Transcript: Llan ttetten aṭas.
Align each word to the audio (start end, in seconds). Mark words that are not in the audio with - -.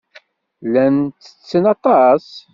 Llan 0.65 0.97
ttetten 1.19 1.63
aṭas. 1.73 2.25